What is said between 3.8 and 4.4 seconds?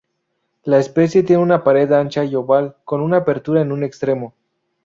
extremo.